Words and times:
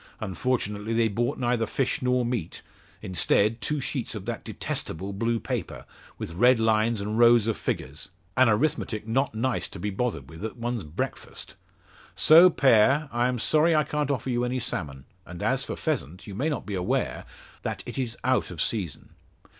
Unfortunately, 0.19 0.93
they 0.93 1.07
brought 1.09 1.37
neither 1.37 1.67
fish 1.67 2.01
nor 2.01 2.25
meat; 2.25 2.63
instead, 3.03 3.61
two 3.61 3.79
sheets 3.79 4.15
of 4.15 4.25
that 4.25 4.43
detestable 4.43 5.13
blue 5.13 5.39
paper, 5.39 5.85
with 6.17 6.33
red 6.33 6.59
lines 6.59 7.01
and 7.01 7.19
rows 7.19 7.45
of 7.45 7.55
figures 7.55 8.09
an 8.35 8.49
arithmetic 8.49 9.07
not 9.07 9.35
nice 9.35 9.67
to 9.67 9.77
be 9.77 9.91
bothered 9.91 10.27
with 10.27 10.43
at 10.43 10.57
one's 10.57 10.83
breakfast. 10.83 11.53
So, 12.15 12.49
Pere; 12.49 13.09
I 13.11 13.27
am 13.27 13.37
sorry 13.37 13.75
I 13.75 13.83
can't 13.83 14.09
offer 14.09 14.31
you 14.31 14.43
any 14.43 14.59
salmon; 14.59 15.05
and 15.23 15.43
as 15.43 15.63
for 15.63 15.75
pheasant 15.75 16.25
you 16.25 16.33
may 16.33 16.49
not 16.49 16.65
be 16.65 16.73
aware, 16.73 17.25
that 17.61 17.83
it 17.85 17.99
is 17.99 18.17
out 18.23 18.49
of 18.49 18.59
season." 18.59 19.09